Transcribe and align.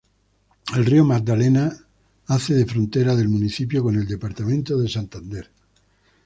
El 0.75 0.83
río 0.87 1.05
Magdalena 1.05 1.71
hace 2.25 2.55
de 2.55 2.65
frontera 2.65 3.15
del 3.15 3.29
municipio 3.29 3.83
con 3.83 3.97
el 3.97 4.07
departamento 4.07 4.75
de 4.79 4.89
Santander. 4.89 5.51